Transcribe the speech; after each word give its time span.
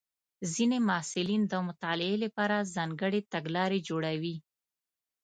ځینې 0.53 0.77
محصلین 0.87 1.41
د 1.47 1.53
مطالعې 1.67 2.17
لپاره 2.25 2.69
ځانګړې 2.75 3.19
تګلارې 3.33 3.79
جوړوي. 3.89 4.35